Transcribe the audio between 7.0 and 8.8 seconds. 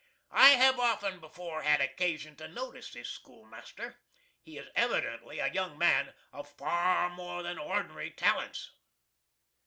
more than ord'nary talents.